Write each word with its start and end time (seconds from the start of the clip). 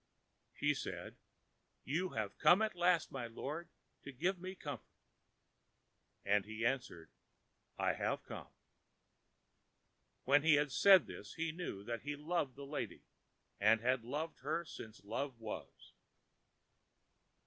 She 0.55 0.73
said, 0.73 1.15
ãYou 1.85 2.17
have 2.17 2.39
come 2.39 2.63
at 2.63 2.73
last, 2.75 3.11
my 3.11 3.27
lord, 3.27 3.69
to 4.01 4.11
give 4.11 4.39
me 4.39 4.55
comfort.ã 4.55 4.81
And 6.25 6.43
he 6.43 6.65
answered, 6.65 7.11
ãI 7.77 7.95
have 7.97 8.23
come.ã 8.23 8.47
When 10.23 10.41
he 10.41 10.55
had 10.55 10.71
said 10.71 11.05
this 11.05 11.35
he 11.35 11.51
knew 11.51 11.83
that 11.83 12.01
he 12.01 12.15
loved 12.15 12.55
the 12.55 12.65
lady, 12.65 13.03
and 13.59 13.79
had 13.79 14.03
loved 14.03 14.39
her 14.39 14.65
since 14.65 15.03
love 15.03 15.39
was. 15.39 15.93